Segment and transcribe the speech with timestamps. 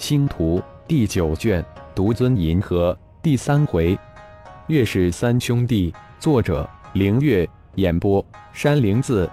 [0.00, 1.62] 星图第九卷，
[1.94, 3.96] 独尊银河第三回，
[4.68, 5.94] 月是三兄弟。
[6.18, 7.46] 作者：凌月。
[7.74, 8.24] 演播：
[8.54, 9.30] 山灵子。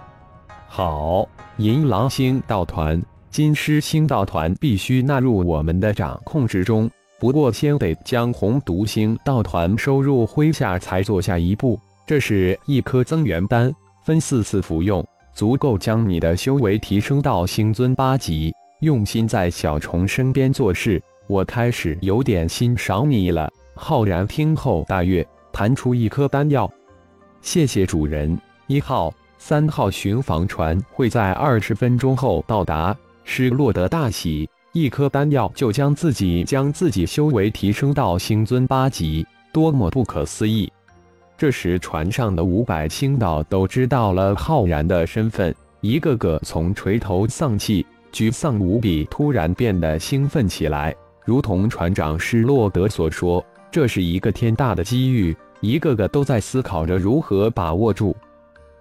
[0.68, 1.26] 好，
[1.56, 6.88] 银狼星道团、金狮星道团必须纳入我们的掌控之中。
[7.18, 11.80] 不过，先得将红毒星道团收入麾下，才做下一步。
[12.06, 13.74] 这是一颗增援丹，
[14.04, 18.52] 分四次服用，足够将你的修为提升到星尊八级。
[18.80, 23.50] 用心在小虫身边做事，我开始有点欣赏你了。
[23.74, 26.70] 浩然听后大悦，弹出一颗丹药，
[27.40, 28.38] 谢谢主人。
[28.68, 32.96] 一号、三号巡防船会在二十分钟后到达。
[33.24, 40.72] 施洛德大喜，一颗丹药就将自己将自己修为提升到星尊八级，多么不可思议！
[41.36, 47.84] 这时，船上的五百星岛都知道了浩然的身份，一个个从垂头丧气。
[48.18, 50.92] 沮丧无比，突然变得兴奋起来，
[51.24, 58.16] 如同船长施洛德所说，这是一个天大的机遇，一个个都在思考着如何把握住。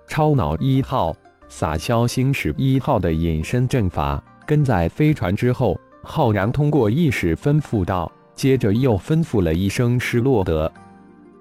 [0.07, 1.15] 超脑一号
[1.47, 10.71] 撒消星矢一号的隐身阵法跟在飞船之后，浩然通过意识吩咐道，接着又吩咐了一声施洛德，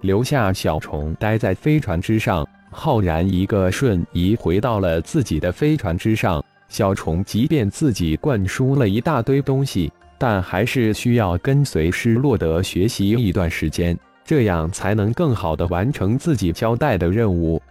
[0.03, 2.47] 留下小虫待在飞船之上。
[2.71, 6.45] 浩然一个瞬移回到了自己的飞船之上。
[6.69, 17.63] 小虫即便自己灌输了一大堆东西，但还是需要跟随施洛德学习一段时间，这样才能更好的完成自己交代的任务。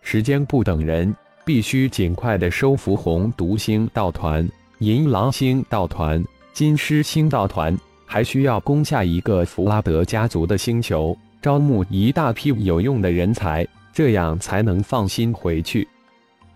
[0.00, 15.86] 时间不等人，必须尽快的收服红毒星道团、银狼星道团、金狮星道团，还需要攻下一个弗拉德家族的星球，招募一大批有用的人才，这样才能放心回去。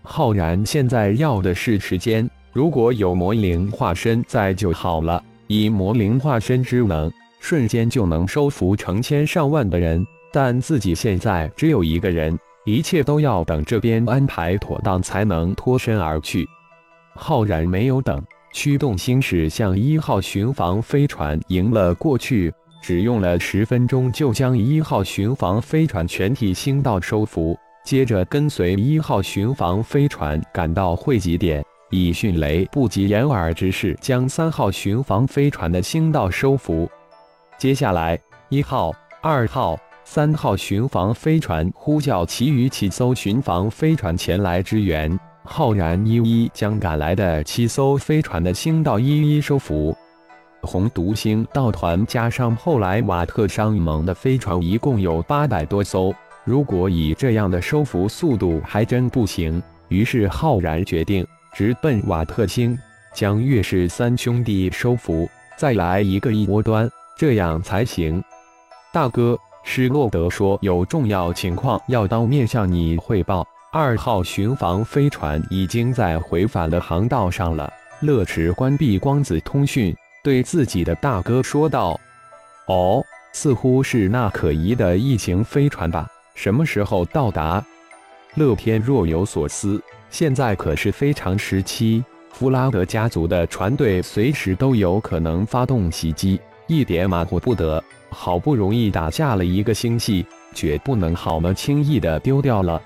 [0.05, 5.23] 浩然现在要的是时间，如果有魔灵化身在就好了。
[5.47, 10.05] 以魔灵化身之能，瞬间就能收服成千上万的人。
[10.31, 16.47] 但自己现在只有一个人，一切都要等这边安排妥当才能脱身而去。
[17.15, 22.51] 浩然没有等，驱动星矢向一号巡防飞船迎了过去，
[22.81, 27.57] 只用了十分钟就将一号巡防飞船全体星道收服。
[27.83, 36.89] 接着跟随一号巡防飞船赶到汇集点，以迅雷不及掩耳之势将三号巡防飞船的星道收服。
[37.57, 38.17] 接下来，
[38.47, 49.93] 一号、二号、三号巡防飞船呼叫其余七艘巡防飞船前来支援，浩然一一将赶来的七艘飞船的星道一一收服。
[50.61, 56.15] 红毒星道团加上后来瓦特商盟的飞船，一共有八百多艘。
[56.45, 62.77] 如果以这样的收服速度还真不行，于是浩然决定直奔瓦特星，
[63.13, 68.21] 将岳氏三兄弟收服，再来一个一窝端，这样才行。
[68.91, 73.47] 大哥，施洛德说有重要情况要当面向你汇报。
[73.71, 77.71] 二号巡防飞船已经在回返的航道上了。
[78.01, 81.99] 乐池关闭光子通讯，对自己的大哥说道
[82.67, 87.63] ：“哦，似乎是那可疑的异形飞船吧？”什么时候到达？
[88.35, 89.81] 乐天若有所思。
[90.09, 97.83] 现在可是非常时期，弗拉德家族的船队随时都有可能发动袭击，一点马虎不得。
[98.09, 100.23] 好不容易打下了一个星系，
[100.53, 102.79] 绝不能好么轻易的丢掉了。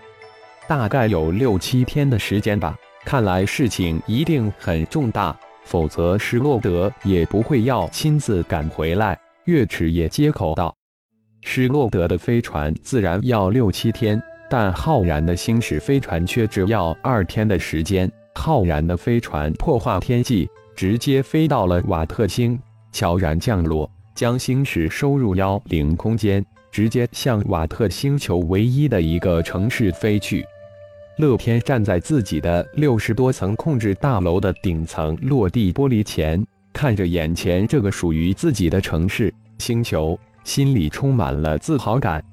[0.67, 2.77] 大概有六七天的时间吧。
[3.03, 9.19] 看来事情一定很重大，否则施洛德也不会要亲自赶回来。
[9.45, 10.76] 岳池也接口道。
[11.49, 18.11] 施洛德的飞船自然要六七天，但浩然的星矢飞船却只要二天的时间。
[18.35, 22.59] 浩然的飞船破化天际，直接飞到了瓦特星，
[22.91, 30.45] 悄然降落，将星矢收入妖灵空间，直接向瓦特星球唯一的一个城市飞去。
[31.17, 40.19] 乐天站在自己的六十多层控制大楼的顶层落地玻璃前，看着眼前这个属于自己的城市星球。
[40.47, 42.23] 心里充满了自豪感，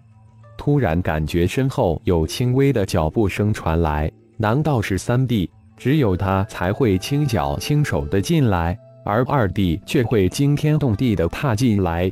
[0.56, 4.08] 突然感觉身后有轻微的脚步声传来。
[4.36, 5.50] 难道是三弟？
[5.76, 12.10] 只有他才会轻脚轻手的进来，而二弟却会惊天动地的踏进来。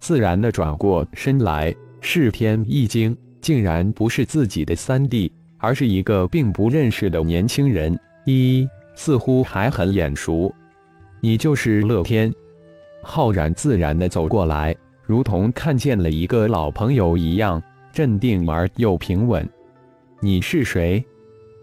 [0.00, 7.98] 自然的转过身来，是天一惊，竟然不是自己的三弟，而是一个并不认识的年轻人。
[8.26, 10.54] 一似乎还很眼熟，
[11.22, 12.30] 你就是乐天。
[13.02, 14.76] 浩然自然的走过来。
[15.12, 17.62] 如同看见了一个老朋友一样，
[17.92, 19.46] 镇定而又平稳。
[20.22, 21.04] 你是谁？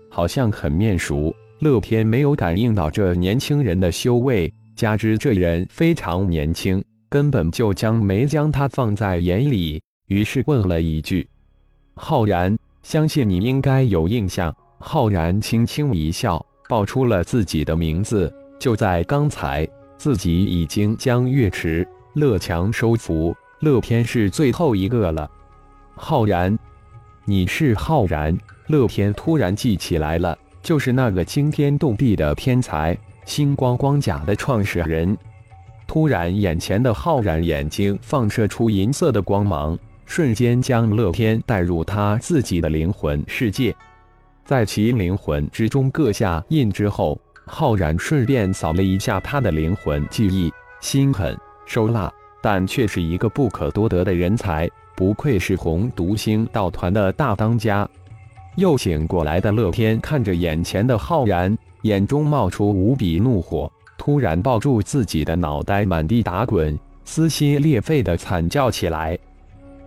[0.07, 1.33] 好像很面熟。
[1.57, 6.79] 乐天没有感应到这年轻人的修为，加之这人非常年轻，
[7.09, 11.27] 根本就将没将他放在眼里，于是问了一句
[11.97, 18.31] ：“浩然，相信你应该有印象。”浩然轻轻一笑，报出了自己的名字。
[18.59, 19.67] 就在刚才，
[19.97, 25.29] 自己已经将月池、乐强收服，乐天是最后一个了。
[25.95, 26.57] 浩然，
[27.25, 28.37] 你是浩然？
[28.67, 35.17] 乐天突然记起来了，就是那个惊天动地的天才，星光光甲的创始人。
[35.87, 43.75] 突然，眼前的浩然眼睛放射出银色的光芒，瞬间将乐天带入他自己的灵魂世界。
[44.45, 51.35] 在其灵魂之中各下印之后，浩然顺便扫了一下他的灵魂记忆，心狠
[51.65, 52.11] 手辣，
[52.41, 57.87] 但却是一个不可多得的人才，不愧是红独星道团的大当家。
[58.55, 69.17] 又醒过来的乐天看着眼前的浩然，眼中冒出无比怒火，突然抱住自己的脑袋，满地打滚，撕心裂肺的惨叫起来。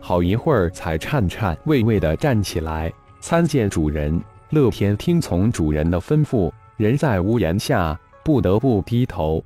[0.01, 4.21] 好一会儿才颤颤巍巍的站起来，参见主人。
[4.51, 9.43] 乐天听从主人的吩咐，人在屋檐下，不得不低头。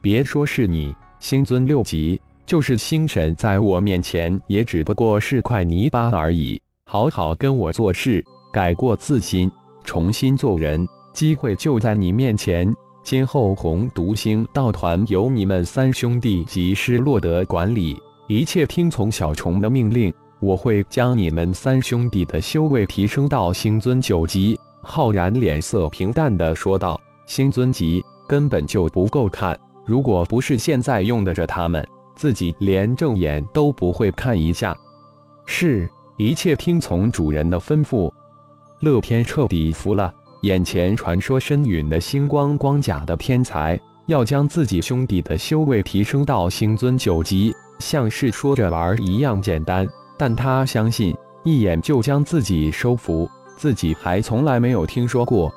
[0.00, 6.60] 别说是你，星尊六级，就是星神，在我面前也只不过是块泥巴而已。
[6.84, 9.50] 好好跟我做事，改过自新，
[9.84, 12.72] 重新做人，机会就在你面前。
[13.02, 17.96] 今后红独星道团由你们三兄弟及施洛德管理，
[18.28, 20.12] 一切听从小虫的命令。
[20.38, 31.86] 我会将你们三兄弟的修为提升到星尊九级。”浩然脸色平淡的说道，“星尊级根本就不够看，如果不是现在用得着他们，
[32.22, 34.78] 自己连正眼都不会看一下。
[35.44, 38.08] 是，一切听从主人的吩咐。”
[38.78, 43.76] 乐天彻底服了，眼前传说身陨的星光光甲的天才，
[44.06, 49.84] 要将自己兄弟的修为提升到星尊九级，像是说着玩一样简单。
[50.16, 55.52] 但他相信，一眼就将自己收服，自己还从来没有听说过。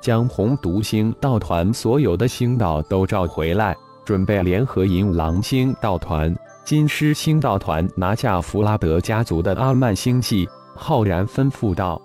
[0.00, 6.34] 将红毒星道团所有的星道都召回来，准备联合银狼星道团、
[6.64, 10.48] 金狮星道团拿下弗拉德家族的阿曼星系。
[10.74, 12.00] 浩然吩咐道：“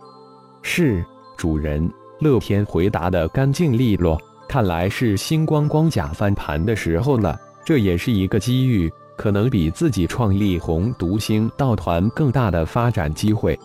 [0.61, 1.03] 是，
[1.37, 1.89] 主人。”
[2.19, 8.91] 乐天回答的干净利落，看来是星光光甲翻盘的时候了，这也是一个机遇。
[9.15, 13.57] 可能比自己创立红独星道团更大的发展机会。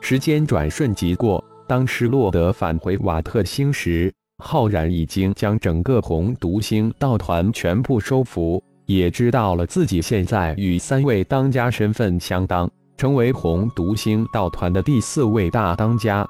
[0.00, 16.26] 时间转瞬即过，当施洛德返回瓦特星时，浩然已经将整个红独星道团全部收服，也知道了自己现在与三位当家身份相当，成为红独星道团的第四位大当家。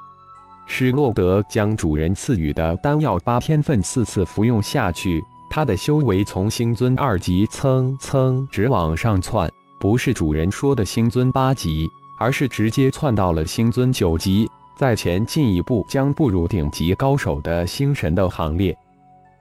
[0.67, 5.23] 施洛德将主人赐予的丹药八天份四次服用下去。
[5.51, 11.87] 他的修为从星尊二级蹭蹭直往上窜，不是主人说的星尊八级，
[12.19, 18.77] 而是直接窜到了星尊九级，在前进一步将步入顶级高手的星神的行列。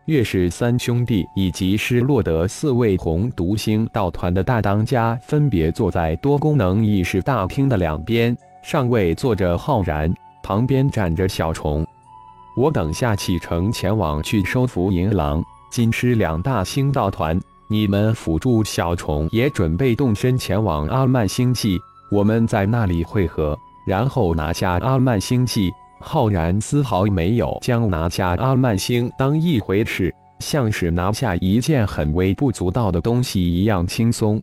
[0.05, 10.11] 岳氏三兄弟以及失落的四位红毒星道团的大当家，分别坐在多功能议事大厅的两边，上位坐着浩然，
[10.43, 11.85] 旁边站着小虫。
[12.57, 15.41] 我等下启程前往去收服银狼。
[15.71, 17.39] 金狮两大星道团，
[17.69, 21.79] 你们辅助小虫也准备动身前往阿曼星系，
[22.11, 25.71] 我们在那里会合，然后拿下阿曼星系。
[26.03, 34.41] 浩然丝毫没有将拿下阿曼星当一回事，像是拿下一件很微不足道的东西一样轻松。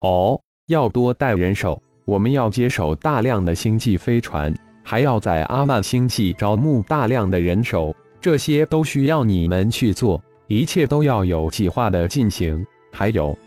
[0.00, 10.20] 哦，要多带人手，我们要接手大量的星际飞船，还要在阿曼星系招募大量的人手，这些都需要你们去做。
[10.48, 12.66] 一切都要有计划的进行。
[12.90, 13.38] 还有，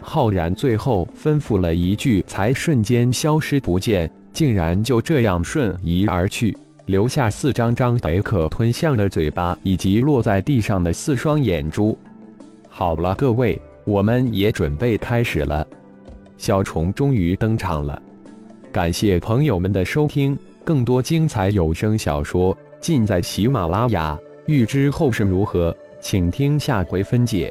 [0.00, 11.96] 浩然最后吩咐了一句，才瞬间消失不见，竟然就这样瞬移而去，留下四张张北可吞象的嘴巴，以及落在地上的四双眼珠。
[12.68, 15.66] 好了，各位，我们也准备开始了。
[16.36, 18.02] 小虫终于登场了。
[18.70, 24.18] 感谢朋友们的收听，更多精彩有声小说尽在喜马拉雅。
[24.44, 25.74] 欲知后事如何？
[25.98, 27.50] 请听下回分解。